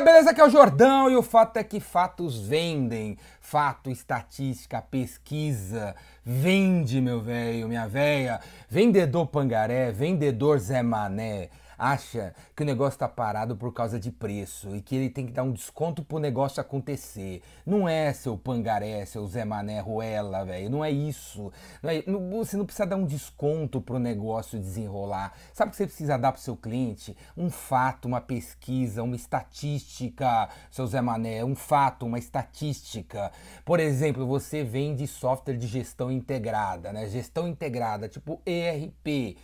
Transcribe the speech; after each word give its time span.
beleza? 0.00 0.30
Aqui 0.30 0.40
é 0.40 0.44
o 0.44 0.50
Jordão 0.50 1.10
e 1.10 1.16
o 1.16 1.22
fato 1.22 1.56
é 1.56 1.64
que 1.64 1.80
fatos 1.80 2.40
vendem. 2.40 3.16
Fato, 3.40 3.90
estatística, 3.90 4.82
pesquisa, 4.82 5.94
vende, 6.24 7.00
meu 7.00 7.20
velho, 7.20 7.68
minha 7.68 7.88
véia. 7.88 8.40
Vendedor 8.68 9.26
pangaré, 9.26 9.90
vendedor 9.90 10.58
Zé 10.58 10.82
Mané 10.82 11.48
acha 11.78 12.34
que 12.56 12.62
o 12.62 12.66
negócio 12.66 12.96
está 12.96 13.08
parado 13.08 13.56
por 13.56 13.72
causa 13.72 13.98
de 13.98 14.10
preço 14.10 14.74
e 14.74 14.82
que 14.82 14.96
ele 14.96 15.08
tem 15.08 15.24
que 15.26 15.32
dar 15.32 15.44
um 15.44 15.52
desconto 15.52 16.02
pro 16.02 16.18
negócio 16.18 16.60
acontecer. 16.60 17.40
Não 17.64 17.88
é 17.88 18.12
seu 18.12 18.36
pangaré, 18.36 19.06
seu 19.06 19.26
Zé 19.26 19.44
Mané 19.44 19.80
Ruela, 19.80 20.44
velho. 20.44 20.68
Não 20.68 20.84
é 20.84 20.90
isso. 20.90 21.52
Não 21.82 21.90
é, 21.90 22.02
você 22.30 22.56
não 22.56 22.66
precisa 22.66 22.86
dar 22.86 22.96
um 22.96 23.06
desconto 23.06 23.80
pro 23.80 23.98
negócio 23.98 24.58
desenrolar. 24.58 25.32
Sabe 25.52 25.68
o 25.68 25.70
que 25.70 25.76
você 25.76 25.86
precisa 25.86 26.18
dar 26.18 26.32
pro 26.32 26.40
seu 26.40 26.56
cliente? 26.56 27.16
Um 27.36 27.48
fato, 27.48 28.06
uma 28.06 28.20
pesquisa, 28.20 29.02
uma 29.02 29.14
estatística, 29.16 30.48
seu 30.70 30.86
Zé 30.86 31.00
Mané. 31.00 31.44
Um 31.44 31.54
fato, 31.54 32.06
uma 32.06 32.18
estatística. 32.18 33.30
Por 33.64 33.78
exemplo, 33.78 34.26
você 34.26 34.64
vende 34.64 35.06
software 35.06 35.56
de 35.56 35.66
gestão 35.66 36.10
integrada, 36.10 36.92
né? 36.92 37.06
Gestão 37.06 37.46
integrada, 37.46 38.08
tipo 38.08 38.40
ERP. 38.44 39.36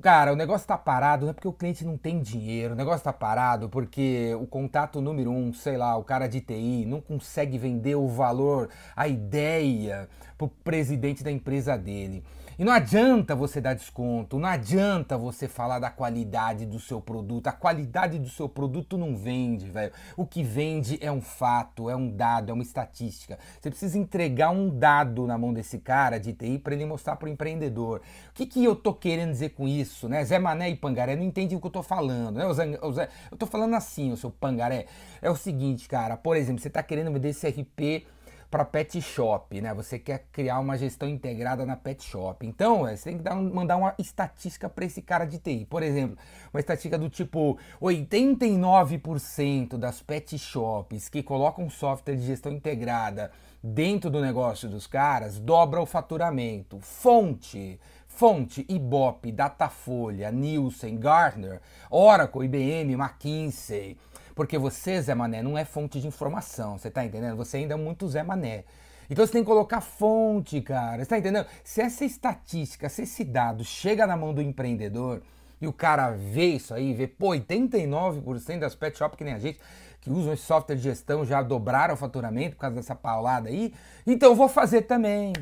Cara, 0.00 0.32
o 0.32 0.36
negócio 0.36 0.66
tá 0.66 0.78
parado 0.78 1.26
não 1.26 1.30
é 1.30 1.34
porque 1.34 1.46
o 1.46 1.52
cliente 1.52 1.84
não 1.84 1.98
tem 1.98 2.20
dinheiro, 2.20 2.72
o 2.72 2.76
negócio 2.76 3.04
tá 3.04 3.12
parado 3.12 3.68
porque 3.68 4.34
o 4.40 4.46
contato 4.46 5.00
número 5.00 5.30
um, 5.30 5.52
sei 5.52 5.76
lá, 5.76 5.94
o 5.96 6.02
cara 6.02 6.26
de 6.26 6.40
TI 6.40 6.86
não 6.86 7.02
consegue 7.02 7.58
vender 7.58 7.94
o 7.94 8.08
valor, 8.08 8.70
a 8.96 9.06
ideia 9.06 10.08
pro 10.38 10.48
presidente 10.48 11.22
da 11.22 11.30
empresa 11.30 11.76
dele. 11.76 12.24
E 12.56 12.64
não 12.64 12.72
adianta 12.72 13.34
você 13.34 13.60
dar 13.60 13.74
desconto, 13.74 14.38
não 14.38 14.48
adianta 14.48 15.18
você 15.18 15.48
falar 15.48 15.80
da 15.80 15.90
qualidade 15.90 16.64
do 16.64 16.78
seu 16.78 17.00
produto. 17.00 17.48
A 17.48 17.52
qualidade 17.52 18.16
do 18.16 18.28
seu 18.28 18.48
produto 18.48 18.96
não 18.96 19.16
vende, 19.16 19.68
velho. 19.68 19.92
O 20.16 20.24
que 20.24 20.44
vende 20.44 20.96
é 21.00 21.10
um 21.10 21.20
fato, 21.20 21.90
é 21.90 21.96
um 21.96 22.08
dado, 22.08 22.50
é 22.50 22.52
uma 22.52 22.62
estatística. 22.62 23.38
Você 23.60 23.70
precisa 23.70 23.98
entregar 23.98 24.50
um 24.50 24.68
dado 24.68 25.26
na 25.26 25.36
mão 25.36 25.52
desse 25.52 25.78
cara 25.78 26.18
de 26.18 26.32
TI 26.32 26.60
para 26.60 26.74
ele 26.74 26.86
mostrar 26.86 27.16
para 27.16 27.26
o 27.26 27.28
empreendedor. 27.28 28.00
O 28.30 28.34
que, 28.34 28.46
que 28.46 28.64
eu 28.64 28.76
tô 28.76 28.94
querendo 28.94 29.32
dizer 29.32 29.50
com 29.50 29.66
isso, 29.66 30.08
né? 30.08 30.24
Zé 30.24 30.38
Mané 30.38 30.70
e 30.70 30.76
Pangaré 30.76 31.16
não 31.16 31.24
entendem 31.24 31.56
o 31.58 31.60
que 31.60 31.66
eu 31.66 31.72
tô 31.72 31.82
falando, 31.82 32.36
né? 32.36 32.46
O 32.46 32.54
Zé, 32.54 32.78
o 32.80 32.92
Zé, 32.92 33.08
eu 33.32 33.36
tô 33.36 33.46
falando 33.46 33.74
assim, 33.74 34.12
o 34.12 34.16
seu 34.16 34.30
Pangaré. 34.30 34.86
É 35.20 35.28
o 35.28 35.34
seguinte, 35.34 35.88
cara, 35.88 36.16
por 36.16 36.36
exemplo, 36.36 36.62
você 36.62 36.70
tá 36.70 36.84
querendo 36.84 37.12
vender 37.12 37.30
esse 37.30 37.48
RP 37.48 38.06
para 38.54 38.64
pet 38.64 39.02
shop, 39.02 39.60
né? 39.60 39.74
Você 39.74 39.98
quer 39.98 40.26
criar 40.30 40.60
uma 40.60 40.78
gestão 40.78 41.08
integrada 41.08 41.66
na 41.66 41.74
pet 41.74 42.04
shop. 42.04 42.46
Então, 42.46 42.86
é, 42.86 42.94
você 42.94 43.10
tem 43.10 43.18
que 43.18 43.24
dar, 43.24 43.34
mandar 43.34 43.76
uma 43.76 43.96
estatística 43.98 44.68
para 44.68 44.84
esse 44.84 45.02
cara 45.02 45.24
de 45.24 45.40
TI. 45.40 45.66
Por 45.68 45.82
exemplo, 45.82 46.16
uma 46.52 46.60
estatística 46.60 46.96
do 46.96 47.10
tipo 47.10 47.58
89% 47.82 49.76
das 49.76 50.00
pet 50.00 50.38
shops 50.38 51.08
que 51.08 51.20
colocam 51.20 51.68
software 51.68 52.14
de 52.14 52.24
gestão 52.24 52.52
integrada 52.52 53.32
dentro 53.60 54.08
do 54.08 54.20
negócio 54.20 54.68
dos 54.68 54.86
caras 54.86 55.40
dobra 55.40 55.80
o 55.82 55.86
faturamento. 55.86 56.78
Fonte, 56.78 57.80
fonte 58.06 58.64
Ibope, 58.68 59.32
Datafolha, 59.32 60.30
Nielsen, 60.30 60.96
Gartner, 60.96 61.60
Oracle, 61.90 62.44
IBM, 62.44 62.92
McKinsey. 62.92 63.98
Porque 64.34 64.58
você, 64.58 65.00
Zé 65.00 65.14
Mané, 65.14 65.42
não 65.42 65.56
é 65.56 65.64
fonte 65.64 66.00
de 66.00 66.06
informação, 66.06 66.76
você 66.76 66.90
tá 66.90 67.04
entendendo? 67.04 67.36
Você 67.36 67.58
ainda 67.58 67.74
é 67.74 67.76
muito 67.76 68.08
Zé 68.08 68.22
Mané. 68.22 68.64
Então 69.08 69.24
você 69.24 69.32
tem 69.32 69.42
que 69.42 69.46
colocar 69.46 69.80
fonte, 69.80 70.60
cara. 70.60 71.02
Você 71.02 71.08
tá 71.10 71.18
entendendo? 71.18 71.46
Se 71.62 71.80
essa 71.80 72.04
estatística, 72.04 72.88
se 72.88 73.02
esse 73.02 73.24
dado 73.24 73.62
chega 73.62 74.06
na 74.06 74.16
mão 74.16 74.32
do 74.32 74.40
empreendedor 74.42 75.22
e 75.60 75.66
o 75.66 75.72
cara 75.72 76.10
vê 76.10 76.46
isso 76.46 76.74
aí, 76.74 76.92
vê, 76.94 77.06
pô, 77.06 77.28
89% 77.28 78.58
das 78.58 78.74
pet 78.74 78.96
shops 78.96 79.16
que 79.16 79.24
nem 79.24 79.34
a 79.34 79.38
gente, 79.38 79.60
que 80.00 80.10
usam 80.10 80.32
esse 80.32 80.42
software 80.42 80.76
de 80.76 80.82
gestão 80.82 81.24
já 81.24 81.42
dobraram 81.42 81.94
o 81.94 81.96
faturamento 81.96 82.56
por 82.56 82.62
causa 82.62 82.76
dessa 82.76 82.94
paulada 82.94 83.48
aí, 83.48 83.72
então 84.06 84.34
vou 84.34 84.48
fazer 84.48 84.82
também. 84.82 85.32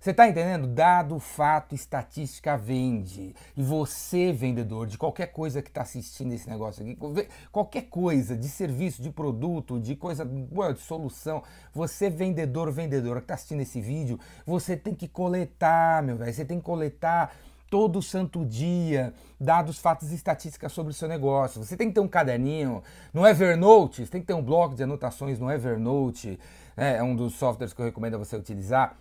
Você 0.00 0.10
está 0.10 0.28
entendendo? 0.28 0.66
Dado, 0.66 1.18
fato, 1.18 1.74
estatística 1.74 2.56
vende. 2.56 3.34
E 3.56 3.62
você, 3.62 4.32
vendedor, 4.32 4.86
de 4.86 4.96
qualquer 4.96 5.26
coisa 5.26 5.62
que 5.62 5.68
está 5.68 5.82
assistindo 5.82 6.32
esse 6.32 6.48
negócio 6.48 6.82
aqui, 6.82 6.96
qualquer 7.50 7.82
coisa, 7.82 8.36
de 8.36 8.48
serviço, 8.48 9.02
de 9.02 9.10
produto, 9.10 9.80
de 9.80 9.96
coisa, 9.96 10.24
de 10.24 10.80
solução, 10.80 11.42
você, 11.72 12.08
vendedor, 12.10 12.70
vendedora 12.70 13.20
que 13.20 13.24
está 13.24 13.34
assistindo 13.34 13.60
esse 13.60 13.80
vídeo, 13.80 14.18
você 14.44 14.76
tem 14.76 14.94
que 14.94 15.08
coletar, 15.08 16.02
meu 16.02 16.16
velho, 16.16 16.32
você 16.32 16.44
tem 16.44 16.58
que 16.58 16.64
coletar 16.64 17.34
todo 17.68 18.00
santo 18.00 18.44
dia 18.44 19.12
dados, 19.40 19.78
fatos 19.78 20.12
e 20.12 20.14
estatísticas 20.14 20.72
sobre 20.72 20.92
o 20.92 20.94
seu 20.94 21.08
negócio. 21.08 21.62
Você 21.62 21.76
tem 21.76 21.88
que 21.88 21.94
ter 21.94 22.00
um 22.00 22.08
caderninho 22.08 22.82
no 23.12 23.26
Evernote, 23.26 24.04
você 24.04 24.12
tem 24.12 24.20
que 24.20 24.26
ter 24.26 24.34
um 24.34 24.42
bloco 24.42 24.74
de 24.74 24.82
anotações 24.82 25.38
no 25.38 25.50
Evernote, 25.50 26.38
né? 26.76 26.96
é 26.96 27.02
um 27.02 27.14
dos 27.14 27.34
softwares 27.34 27.72
que 27.72 27.80
eu 27.80 27.86
recomendo 27.86 28.14
a 28.14 28.18
você 28.18 28.36
utilizar 28.36 28.96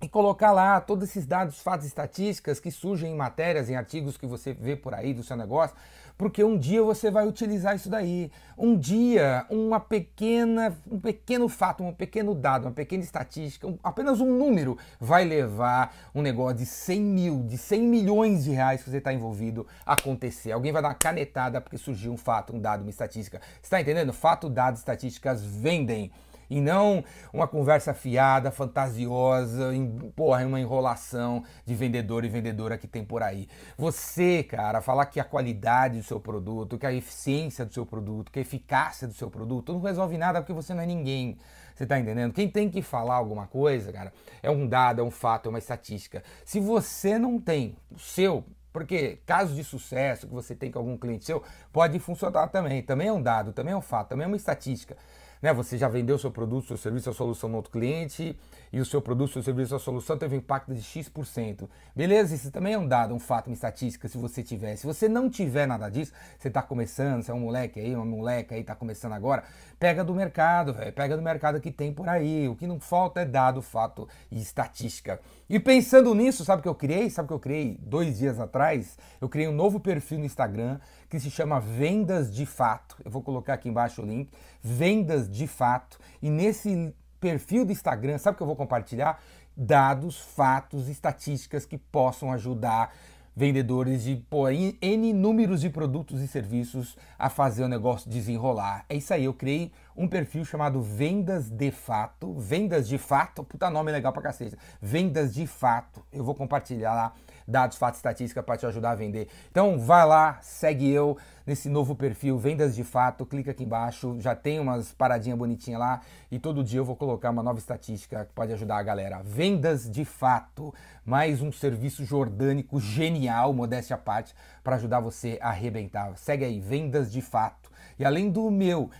e 0.00 0.08
colocar 0.08 0.52
lá 0.52 0.80
todos 0.80 1.08
esses 1.08 1.26
dados, 1.26 1.60
fatos 1.60 1.84
e 1.84 1.88
estatísticas 1.88 2.60
que 2.60 2.70
surgem 2.70 3.12
em 3.12 3.16
matérias, 3.16 3.68
em 3.68 3.74
artigos 3.74 4.16
que 4.16 4.26
você 4.26 4.52
vê 4.52 4.76
por 4.76 4.94
aí 4.94 5.12
do 5.12 5.24
seu 5.24 5.36
negócio, 5.36 5.76
porque 6.16 6.42
um 6.42 6.58
dia 6.58 6.82
você 6.82 7.10
vai 7.10 7.26
utilizar 7.26 7.76
isso 7.76 7.88
daí. 7.88 8.30
Um 8.56 8.76
dia, 8.76 9.46
uma 9.48 9.78
pequena, 9.78 10.76
um 10.90 10.98
pequeno 10.98 11.48
fato, 11.48 11.84
um 11.84 11.92
pequeno 11.92 12.34
dado, 12.34 12.64
uma 12.64 12.72
pequena 12.72 13.04
estatística, 13.04 13.66
um, 13.66 13.78
apenas 13.84 14.20
um 14.20 14.36
número 14.36 14.76
vai 15.00 15.24
levar 15.24 15.94
um 16.12 16.20
negócio 16.20 16.58
de 16.58 16.66
100 16.66 17.00
mil, 17.00 17.42
de 17.44 17.56
100 17.56 17.82
milhões 17.82 18.44
de 18.44 18.50
reais 18.50 18.82
que 18.82 18.90
você 18.90 18.98
está 18.98 19.12
envolvido 19.12 19.64
a 19.86 19.92
acontecer. 19.92 20.50
Alguém 20.50 20.72
vai 20.72 20.82
dar 20.82 20.88
uma 20.88 20.94
canetada 20.94 21.60
porque 21.60 21.78
surgiu 21.78 22.12
um 22.12 22.16
fato, 22.16 22.54
um 22.54 22.58
dado, 22.58 22.82
uma 22.82 22.90
estatística. 22.90 23.40
Está 23.62 23.80
entendendo? 23.80 24.12
Fato, 24.12 24.48
dados, 24.48 24.80
estatísticas 24.80 25.44
vendem 25.44 26.10
e 26.48 26.60
não 26.60 27.04
uma 27.32 27.46
conversa 27.46 27.92
fiada, 27.92 28.50
fantasiosa, 28.50 29.74
em, 29.74 30.10
porra, 30.14 30.46
uma 30.46 30.60
enrolação 30.60 31.44
de 31.64 31.74
vendedor 31.74 32.24
e 32.24 32.28
vendedora 32.28 32.78
que 32.78 32.86
tem 32.86 33.04
por 33.04 33.22
aí. 33.22 33.48
Você, 33.76 34.42
cara, 34.42 34.80
falar 34.80 35.06
que 35.06 35.20
a 35.20 35.24
qualidade 35.24 35.98
do 35.98 36.04
seu 36.04 36.20
produto, 36.20 36.78
que 36.78 36.86
a 36.86 36.92
eficiência 36.92 37.64
do 37.64 37.72
seu 37.72 37.84
produto, 37.84 38.32
que 38.32 38.38
a 38.38 38.42
eficácia 38.42 39.06
do 39.06 39.14
seu 39.14 39.30
produto 39.30 39.72
não 39.72 39.80
resolve 39.80 40.16
nada 40.16 40.40
porque 40.40 40.52
você 40.52 40.74
não 40.74 40.82
é 40.82 40.86
ninguém. 40.86 41.36
Você 41.74 41.86
tá 41.86 41.98
entendendo? 41.98 42.32
Quem 42.32 42.48
tem 42.48 42.68
que 42.68 42.82
falar 42.82 43.14
alguma 43.14 43.46
coisa, 43.46 43.92
cara, 43.92 44.12
é 44.42 44.50
um 44.50 44.66
dado, 44.66 45.00
é 45.00 45.04
um 45.04 45.12
fato, 45.12 45.46
é 45.46 45.48
uma 45.50 45.60
estatística. 45.60 46.24
Se 46.44 46.58
você 46.58 47.18
não 47.18 47.38
tem 47.38 47.76
o 47.90 47.98
seu 47.98 48.44
porque 48.72 49.18
casos 49.24 49.56
de 49.56 49.64
sucesso 49.64 50.26
que 50.26 50.34
você 50.34 50.54
tem 50.54 50.70
com 50.70 50.78
algum 50.78 50.96
cliente 50.96 51.24
seu 51.24 51.42
pode 51.72 51.98
funcionar 51.98 52.48
também. 52.48 52.82
Também 52.82 53.08
é 53.08 53.12
um 53.12 53.22
dado, 53.22 53.52
também 53.52 53.72
é 53.72 53.76
um 53.76 53.80
fato, 53.80 54.10
também 54.10 54.24
é 54.24 54.26
uma 54.26 54.36
estatística 54.36 54.96
né? 55.42 55.52
Você 55.52 55.78
já 55.78 55.88
vendeu 55.88 56.18
seu 56.18 56.30
produto, 56.30 56.68
seu 56.68 56.76
serviço, 56.76 57.10
a 57.10 57.12
solução 57.12 57.48
no 57.48 57.56
outro 57.56 57.70
cliente 57.72 58.36
e 58.72 58.80
o 58.80 58.84
seu 58.84 59.00
produto, 59.00 59.32
seu 59.32 59.42
serviço, 59.42 59.74
a 59.74 59.78
solução 59.78 60.18
teve 60.18 60.34
um 60.34 60.38
impacto 60.38 60.74
de 60.74 60.82
X%. 60.82 61.68
Beleza? 61.94 62.34
Isso 62.34 62.50
também 62.50 62.74
é 62.74 62.78
um 62.78 62.86
dado, 62.86 63.14
um 63.14 63.18
fato, 63.18 63.48
uma 63.48 63.54
estatística, 63.54 64.08
se 64.08 64.18
você 64.18 64.42
tiver. 64.42 64.76
Se 64.76 64.86
você 64.86 65.08
não 65.08 65.30
tiver 65.30 65.66
nada 65.66 65.88
disso, 65.88 66.12
você 66.38 66.48
está 66.48 66.62
começando, 66.62 67.22
você 67.22 67.30
é 67.30 67.34
um 67.34 67.40
moleque 67.40 67.80
aí, 67.80 67.94
uma 67.94 68.04
moleca 68.04 68.54
aí, 68.54 68.60
está 68.60 68.74
começando 68.74 69.12
agora, 69.12 69.44
pega 69.78 70.04
do 70.04 70.14
mercado, 70.14 70.74
velho, 70.74 70.92
pega 70.92 71.16
do 71.16 71.22
mercado 71.22 71.60
que 71.60 71.70
tem 71.70 71.92
por 71.92 72.08
aí. 72.08 72.48
O 72.48 72.54
que 72.54 72.66
não 72.66 72.78
falta 72.80 73.20
é 73.20 73.24
dado, 73.24 73.62
fato 73.62 74.08
e 74.30 74.40
estatística. 74.40 75.20
E 75.48 75.58
pensando 75.58 76.14
nisso, 76.14 76.44
sabe 76.44 76.60
o 76.60 76.62
que 76.62 76.68
eu 76.68 76.74
criei? 76.74 77.08
Sabe 77.08 77.26
o 77.26 77.28
que 77.28 77.34
eu 77.34 77.40
criei 77.40 77.78
dois 77.80 78.18
dias 78.18 78.38
atrás? 78.38 78.98
Eu 79.20 79.28
criei 79.28 79.48
um 79.48 79.52
novo 79.52 79.80
perfil 79.80 80.18
no 80.18 80.24
Instagram 80.24 80.78
que 81.08 81.18
se 81.18 81.30
chama 81.30 81.58
Vendas 81.58 82.34
de 82.34 82.44
Fato. 82.44 82.96
Eu 83.04 83.10
vou 83.10 83.22
colocar 83.22 83.54
aqui 83.54 83.68
embaixo 83.68 84.02
o 84.02 84.04
link. 84.04 84.30
Vendas 84.62 85.28
de 85.28 85.46
Fato. 85.46 85.98
E 86.20 86.28
nesse 86.28 86.94
perfil 87.20 87.64
do 87.64 87.72
Instagram, 87.72 88.18
sabe 88.18 88.34
o 88.34 88.36
que 88.36 88.42
eu 88.42 88.46
vou 88.46 88.56
compartilhar? 88.56 89.20
Dados, 89.56 90.18
fatos, 90.18 90.88
estatísticas 90.88 91.66
que 91.66 91.76
possam 91.76 92.32
ajudar 92.32 92.92
vendedores 93.38 94.02
de 94.02 94.16
pô, 94.16 94.48
N 94.48 95.12
números 95.12 95.60
de 95.60 95.70
produtos 95.70 96.20
e 96.20 96.26
serviços 96.26 96.96
a 97.16 97.30
fazer 97.30 97.62
o 97.62 97.68
negócio 97.68 98.10
desenrolar. 98.10 98.84
É 98.88 98.96
isso 98.96 99.14
aí, 99.14 99.26
eu 99.26 99.32
criei 99.32 99.70
um 99.96 100.08
perfil 100.08 100.44
chamado 100.44 100.82
Vendas 100.82 101.48
de 101.48 101.70
Fato. 101.70 102.34
Vendas 102.34 102.88
de 102.88 102.98
Fato, 102.98 103.44
puta 103.44 103.70
nome 103.70 103.92
legal 103.92 104.12
pra 104.12 104.22
cacete. 104.22 104.56
Vendas 104.82 105.32
de 105.32 105.46
Fato. 105.46 106.04
Eu 106.12 106.24
vou 106.24 106.34
compartilhar 106.34 106.94
lá 106.94 107.12
dados, 107.48 107.78
fatos, 107.78 107.98
estatística 107.98 108.42
para 108.42 108.58
te 108.58 108.66
ajudar 108.66 108.90
a 108.90 108.94
vender. 108.94 109.28
Então 109.50 109.78
vai 109.78 110.06
lá, 110.06 110.38
segue 110.42 110.90
eu 110.90 111.16
nesse 111.46 111.70
novo 111.70 111.96
perfil 111.96 112.38
Vendas 112.38 112.76
de 112.76 112.84
Fato, 112.84 113.24
clica 113.24 113.52
aqui 113.52 113.64
embaixo, 113.64 114.16
já 114.20 114.34
tem 114.34 114.60
umas 114.60 114.92
paradinhas 114.92 115.38
bonitinhas 115.38 115.80
lá 115.80 116.02
e 116.30 116.38
todo 116.38 116.62
dia 116.62 116.80
eu 116.80 116.84
vou 116.84 116.94
colocar 116.94 117.30
uma 117.30 117.42
nova 117.42 117.58
estatística 117.58 118.26
que 118.26 118.32
pode 118.34 118.52
ajudar 118.52 118.76
a 118.76 118.82
galera. 118.82 119.22
Vendas 119.24 119.90
de 119.90 120.04
Fato, 120.04 120.74
mais 121.06 121.40
um 121.40 121.50
serviço 121.50 122.04
jordânico 122.04 122.78
genial, 122.78 123.54
modéstia 123.54 123.96
à 123.96 123.98
parte, 123.98 124.34
para 124.62 124.76
ajudar 124.76 125.00
você 125.00 125.38
a 125.40 125.48
arrebentar. 125.48 126.14
Segue 126.18 126.44
aí, 126.44 126.60
Vendas 126.60 127.10
de 127.10 127.22
Fato. 127.22 127.70
E 127.98 128.04
além 128.04 128.30
do 128.30 128.50
meu 128.50 128.90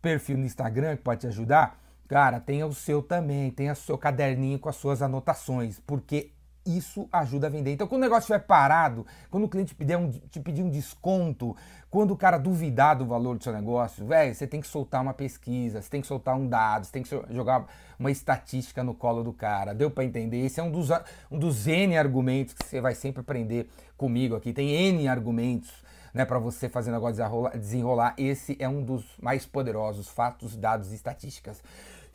perfil 0.00 0.38
no 0.38 0.46
Instagram 0.46 0.96
que 0.96 1.02
pode 1.02 1.22
te 1.22 1.26
ajudar, 1.26 1.76
cara, 2.06 2.38
tenha 2.38 2.64
o 2.64 2.72
seu 2.72 3.02
também, 3.02 3.50
tenha 3.50 3.72
o 3.72 3.76
seu 3.76 3.98
caderninho 3.98 4.60
com 4.60 4.68
as 4.68 4.76
suas 4.76 5.02
anotações, 5.02 5.80
porque 5.84 6.30
isso 6.66 7.08
ajuda 7.12 7.46
a 7.46 7.50
vender. 7.50 7.72
Então, 7.72 7.86
quando 7.86 8.02
o 8.02 8.04
negócio 8.04 8.22
estiver 8.22 8.40
parado, 8.40 9.06
quando 9.30 9.44
o 9.44 9.48
cliente 9.48 9.74
pedir 9.74 9.96
um, 9.96 10.10
te 10.10 10.40
pedir 10.40 10.62
um 10.62 10.70
desconto, 10.70 11.56
quando 11.90 12.10
o 12.10 12.16
cara 12.16 12.38
duvidar 12.38 12.96
do 12.96 13.06
valor 13.06 13.38
do 13.38 13.44
seu 13.44 13.52
negócio, 13.52 14.04
velho, 14.04 14.34
você 14.34 14.46
tem 14.46 14.60
que 14.60 14.66
soltar 14.66 15.00
uma 15.00 15.14
pesquisa, 15.14 15.80
você 15.80 15.88
tem 15.88 16.00
que 16.00 16.06
soltar 16.06 16.36
um 16.36 16.48
dado, 16.48 16.84
você 16.84 16.92
tem 16.92 17.02
que 17.02 17.10
jogar 17.30 17.66
uma 17.98 18.10
estatística 18.10 18.82
no 18.82 18.94
colo 18.94 19.22
do 19.22 19.32
cara. 19.32 19.74
Deu 19.74 19.90
para 19.90 20.04
entender? 20.04 20.44
Esse 20.44 20.60
é 20.60 20.62
um 20.62 20.70
dos, 20.70 20.90
um 21.30 21.38
dos 21.38 21.66
N 21.66 21.96
argumentos 21.96 22.54
que 22.54 22.66
você 22.66 22.80
vai 22.80 22.94
sempre 22.94 23.20
aprender 23.20 23.70
comigo 23.96 24.34
aqui. 24.34 24.52
Tem 24.52 24.70
N 24.70 25.08
argumentos 25.08 25.72
né, 26.16 26.24
para 26.24 26.38
você 26.38 26.66
fazer 26.68 26.90
negócio 26.90 27.16
desenrolar, 27.16 27.50
desenrolar. 27.58 28.14
Esse 28.16 28.56
é 28.58 28.66
um 28.66 28.82
dos 28.82 29.04
mais 29.20 29.44
poderosos 29.44 30.08
fatos, 30.08 30.56
dados 30.56 30.90
e 30.90 30.94
estatísticas. 30.94 31.62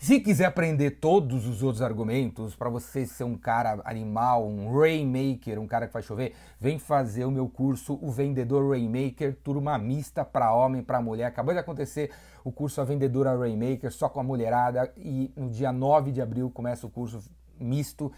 Se 0.01 0.19
quiser 0.19 0.45
aprender 0.45 0.97
todos 0.99 1.45
os 1.45 1.61
outros 1.61 1.79
argumentos, 1.79 2.55
para 2.55 2.71
você 2.71 3.05
ser 3.05 3.23
um 3.23 3.37
cara 3.37 3.79
animal, 3.85 4.47
um 4.47 4.75
rainmaker, 4.75 5.59
um 5.59 5.67
cara 5.67 5.85
que 5.85 5.93
faz 5.93 6.05
chover, 6.05 6.33
vem 6.59 6.79
fazer 6.79 7.23
o 7.23 7.29
meu 7.29 7.47
curso, 7.47 7.99
o 8.01 8.09
Vendedor 8.09 8.71
Rainmaker, 8.71 9.37
turma 9.43 9.77
mista 9.77 10.25
para 10.25 10.55
homem, 10.55 10.81
para 10.81 10.99
mulher. 10.99 11.25
Acabou 11.25 11.53
de 11.53 11.59
acontecer 11.59 12.09
o 12.43 12.51
curso 12.51 12.81
A 12.81 12.83
Vendedora 12.83 13.37
Rainmaker, 13.37 13.91
só 13.91 14.09
com 14.09 14.19
a 14.19 14.23
mulherada, 14.23 14.91
e 14.97 15.31
no 15.35 15.51
dia 15.51 15.71
9 15.71 16.11
de 16.11 16.19
abril 16.19 16.49
começa 16.49 16.87
o 16.87 16.89
curso 16.89 17.21
misto 17.59 18.11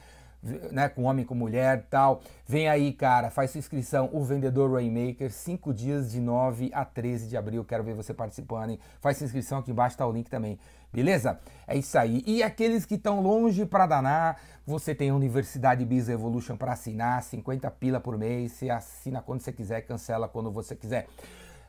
né, 0.72 0.90
com 0.90 1.04
homem, 1.04 1.26
com 1.26 1.34
mulher 1.34 1.86
tal. 1.90 2.22
Vem 2.46 2.68
aí, 2.68 2.92
cara, 2.92 3.30
faz 3.30 3.52
sua 3.52 3.60
inscrição, 3.60 4.10
o 4.12 4.24
Vendedor 4.24 4.74
Rainmaker, 4.74 5.32
5 5.32 5.74
dias 5.74 6.12
de 6.12 6.20
9 6.20 6.70
a 6.74 6.84
13 6.84 7.28
de 7.28 7.38
abril. 7.38 7.64
Quero 7.64 7.84
ver 7.84 7.94
você 7.94 8.14
participando, 8.14 8.72
hein? 8.72 8.80
Faz 9.00 9.18
sua 9.18 9.26
inscrição 9.26 9.60
aqui 9.60 9.72
embaixo, 9.72 9.98
tá 9.98 10.06
o 10.06 10.12
link 10.12 10.30
também. 10.30 10.60
Beleza? 10.92 11.40
É 11.66 11.76
isso 11.76 11.98
aí. 11.98 12.24
E 12.28 12.44
aqueles 12.44 12.86
que 12.86 12.96
estão 12.96 13.22
longe 13.22 13.66
para 13.66 13.88
danar, 13.88 14.40
você 14.66 14.94
tem 14.94 15.10
a 15.10 15.16
Universidade 15.16 15.84
Biz 15.84 16.10
Evolution 16.10 16.56
para 16.56 16.74
assinar, 16.74 17.24
50 17.24 17.72
pila 17.72 18.00
por 18.00 18.18
mês. 18.18 18.52
Você 18.52 18.70
assina 18.70 19.22
quando 19.22 19.42
você 19.42 19.52
quiser, 19.52 19.82
cancela 19.82 20.28
quando 20.28 20.52
você 20.52 20.76
quiser. 20.76 21.08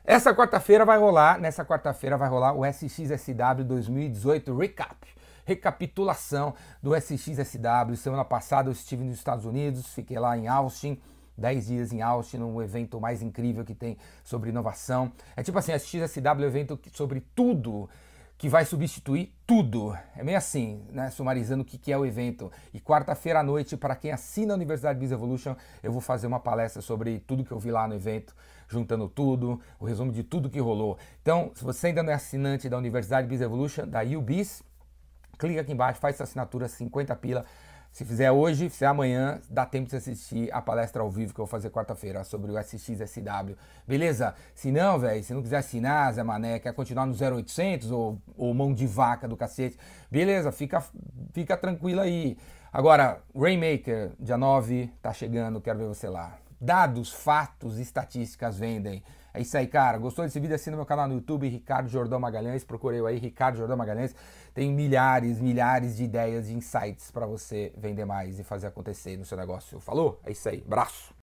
Essa 0.03 0.35
quarta-feira 0.35 0.85
vai 0.85 0.99
rolar, 0.99 1.39
nessa 1.39 1.65
quarta-feira 1.65 2.15
vai 2.15 2.29
rolar 2.29 2.53
o 2.53 2.63
SXSW 2.63 3.63
2018 3.65 4.55
Recap 4.55 5.15
recapitulação 5.45 6.53
do 6.81 6.95
SXSW. 6.95 7.95
Semana 7.95 8.25
passada 8.25 8.67
eu 8.69 8.73
estive 8.73 9.03
nos 9.03 9.15
Estados 9.15 9.45
Unidos, 9.45 9.87
fiquei 9.93 10.19
lá 10.19 10.37
em 10.37 10.47
Austin. 10.47 10.99
10 11.37 11.67
dias 11.67 11.91
em 11.91 12.01
Austin, 12.01 12.37
um 12.37 12.61
evento 12.61 12.99
mais 12.99 13.21
incrível 13.21 13.65
que 13.65 13.75
tem 13.75 13.97
sobre 14.23 14.51
inovação. 14.51 15.11
É 15.35 15.43
tipo 15.43 15.57
assim, 15.57 15.73
a 15.73 15.79
XSW 15.79 16.21
é 16.25 16.33
um 16.33 16.43
evento 16.43 16.79
sobre 16.93 17.19
tudo 17.35 17.89
que 18.37 18.49
vai 18.49 18.65
substituir 18.65 19.33
tudo. 19.47 19.97
É 20.15 20.23
meio 20.23 20.37
assim, 20.37 20.81
né? 20.91 21.09
Sumarizando 21.09 21.63
o 21.63 21.65
que 21.65 21.91
é 21.91 21.97
o 21.97 22.05
evento. 22.05 22.51
E 22.73 22.79
quarta-feira 22.79 23.39
à 23.39 23.43
noite, 23.43 23.77
para 23.77 23.95
quem 23.95 24.11
assina 24.11 24.53
a 24.53 24.55
Universidade 24.55 24.99
Biz 24.99 25.11
Evolution, 25.11 25.55
eu 25.81 25.91
vou 25.91 26.01
fazer 26.01 26.27
uma 26.27 26.39
palestra 26.39 26.81
sobre 26.81 27.19
tudo 27.19 27.45
que 27.45 27.51
eu 27.51 27.59
vi 27.59 27.71
lá 27.71 27.87
no 27.87 27.95
evento, 27.95 28.35
juntando 28.67 29.07
tudo, 29.07 29.59
o 29.79 29.85
resumo 29.85 30.11
de 30.11 30.23
tudo 30.23 30.49
que 30.49 30.59
rolou. 30.59 30.97
Então, 31.21 31.51
se 31.55 31.63
você 31.63 31.87
ainda 31.87 32.03
não 32.03 32.11
é 32.11 32.15
assinante 32.15 32.67
da 32.67 32.77
Universidade 32.77 33.27
Biz 33.27 33.41
Evolution, 33.41 33.87
da 33.87 34.01
UBIS, 34.01 34.61
clica 35.37 35.61
aqui 35.61 35.71
embaixo, 35.71 35.99
faz 35.99 36.15
sua 36.15 36.23
assinatura 36.23 36.67
50 36.67 37.15
pila. 37.15 37.45
Se 37.91 38.03
fizer 38.03 38.29
hoje, 38.29 38.65
se 38.65 38.71
fizer 38.71 38.87
amanhã, 38.87 39.39
dá 39.49 39.65
tempo 39.65 39.89
de 39.89 39.95
assistir 39.95 40.53
a 40.53 40.61
palestra 40.61 41.01
ao 41.01 41.09
vivo 41.09 41.33
que 41.33 41.39
eu 41.39 41.45
vou 41.45 41.49
fazer 41.49 41.69
quarta-feira 41.69 42.25
sobre 42.25 42.51
o 42.51 42.59
SXSW. 42.59 43.55
Beleza? 43.87 44.35
Se 44.53 44.69
não, 44.69 44.99
velho, 44.99 45.23
se 45.23 45.33
não 45.33 45.41
quiser 45.41 45.57
assinar, 45.57 46.11
Zé 46.11 46.21
Mané, 46.21 46.59
quer 46.59 46.73
continuar 46.73 47.05
no 47.05 47.13
0800 47.13 47.91
ou, 47.91 48.21
ou 48.35 48.53
mão 48.53 48.73
de 48.73 48.85
vaca 48.85 49.29
do 49.29 49.37
cacete, 49.37 49.77
beleza, 50.11 50.51
fica, 50.51 50.83
fica 51.31 51.55
tranquilo 51.55 52.01
aí. 52.01 52.37
Agora, 52.71 53.21
Rainmaker, 53.33 54.11
dia 54.19 54.37
9, 54.37 54.91
tá 55.01 55.13
chegando, 55.13 55.61
quero 55.61 55.79
ver 55.79 55.87
você 55.87 56.09
lá. 56.09 56.37
Dados, 56.65 57.13
fatos, 57.13 57.77
estatísticas 57.77 58.57
vendem. 58.57 59.03
É 59.31 59.39
isso 59.39 59.55
aí, 59.55 59.67
cara. 59.67 59.99
Gostou 59.99 60.25
desse 60.25 60.39
vídeo? 60.39 60.55
Assina 60.55 60.75
meu 60.75 60.85
canal 60.85 61.07
no 61.07 61.13
YouTube, 61.13 61.47
Ricardo 61.47 61.87
Jordão 61.87 62.19
Magalhães. 62.19 62.63
Procurei 62.63 63.05
aí, 63.05 63.19
Ricardo 63.19 63.55
Jordão 63.55 63.77
Magalhães. 63.77 64.15
Tem 64.51 64.73
milhares, 64.73 65.39
milhares 65.39 65.95
de 65.95 66.05
ideias, 66.05 66.47
de 66.47 66.55
insights 66.55 67.11
para 67.11 67.27
você 67.27 67.71
vender 67.77 68.05
mais 68.05 68.39
e 68.39 68.43
fazer 68.43 68.65
acontecer 68.65 69.15
no 69.15 69.25
seu 69.25 69.37
negócio. 69.37 69.79
Falou? 69.79 70.19
É 70.25 70.31
isso 70.31 70.49
aí. 70.49 70.63
Braço. 70.67 71.15